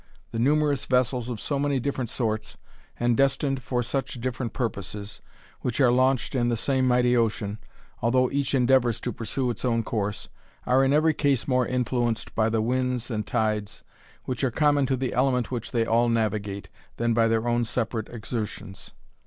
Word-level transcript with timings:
The 0.31 0.39
numerous 0.39 0.85
vessels 0.85 1.29
of 1.29 1.39
so 1.39 1.59
many 1.59 1.79
different 1.79 2.09
sorts, 2.09 2.57
and 2.99 3.15
destined 3.15 3.61
for 3.61 3.83
such 3.83 4.19
different 4.19 4.51
purposes, 4.51 5.21
which 5.59 5.79
are 5.79 5.91
launched 5.91 6.33
in 6.33 6.47
the 6.49 6.57
same 6.57 6.87
mighty 6.87 7.15
ocean, 7.15 7.59
although 8.01 8.31
each 8.31 8.55
endeavours 8.55 8.99
to 9.01 9.13
pursue 9.13 9.51
its 9.51 9.63
own 9.63 9.83
course, 9.83 10.27
are 10.65 10.83
in 10.83 10.91
every 10.91 11.13
case 11.13 11.47
more 11.47 11.67
influenced 11.67 12.33
by 12.33 12.49
the 12.49 12.63
winds 12.63 13.11
and 13.11 13.27
tides, 13.27 13.83
which 14.23 14.43
are 14.43 14.49
common 14.49 14.87
to 14.87 14.95
the 14.97 15.13
element 15.13 15.51
which 15.51 15.69
they 15.69 15.85
all 15.85 16.09
navigate, 16.09 16.67
than 16.97 17.13
by 17.13 17.27
their 17.27 17.47
own 17.47 17.63
separate 17.63 18.09
exertions. 18.09 18.95